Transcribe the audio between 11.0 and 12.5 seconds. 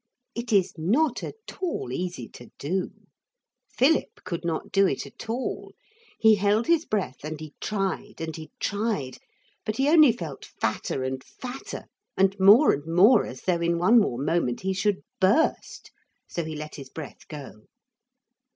and fatter and